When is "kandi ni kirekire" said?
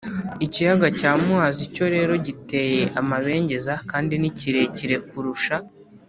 3.89-4.95